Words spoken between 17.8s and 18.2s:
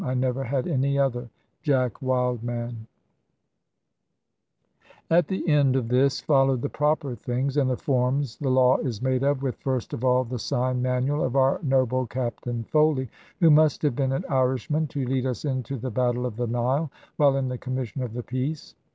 of